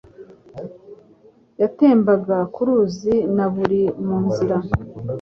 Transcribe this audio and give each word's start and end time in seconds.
yatembaga 1.61 2.37
ku 2.53 2.61
ruzi 2.67 3.13
na 3.35 3.45
buri 3.53 3.81
mu 4.05 4.17
nzira 4.25 4.57